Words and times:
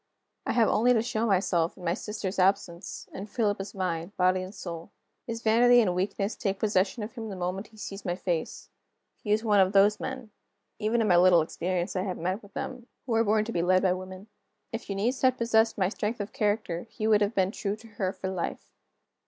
I 0.47 0.53
have 0.53 0.67
only 0.67 0.93
to 0.93 1.03
show 1.03 1.27
myself, 1.27 1.77
in 1.77 1.83
my 1.83 1.93
sister's 1.93 2.39
absence, 2.39 3.07
and 3.13 3.29
Philip 3.29 3.61
is 3.61 3.75
mine 3.75 4.13
body 4.17 4.41
and 4.41 4.51
soul. 4.51 4.89
His 5.27 5.43
vanity 5.43 5.79
and 5.79 5.89
his 5.89 5.95
weakness 5.95 6.35
take 6.35 6.57
possession 6.57 7.03
of 7.03 7.13
him 7.13 7.29
the 7.29 7.35
moment 7.35 7.67
he 7.67 7.77
sees 7.77 8.03
my 8.03 8.15
face. 8.15 8.71
He 9.23 9.31
is 9.31 9.43
one 9.43 9.59
of 9.59 9.73
those 9.73 9.99
men 9.99 10.31
even 10.79 11.01
in 11.01 11.07
my 11.07 11.17
little 11.17 11.43
experience 11.43 11.95
I 11.95 12.01
have 12.01 12.17
met 12.17 12.41
with 12.41 12.55
them 12.55 12.87
who 13.05 13.13
are 13.13 13.23
born 13.23 13.45
to 13.45 13.51
be 13.51 13.61
led 13.61 13.83
by 13.83 13.93
women. 13.93 14.25
If 14.71 14.89
Eunice 14.89 15.21
had 15.21 15.37
possessed 15.37 15.77
my 15.77 15.89
strength 15.89 16.19
of 16.19 16.33
character, 16.33 16.87
he 16.89 17.05
would 17.05 17.21
have 17.21 17.35
been 17.35 17.51
true 17.51 17.75
to 17.75 17.87
her 17.87 18.11
for 18.11 18.27
life. 18.27 18.71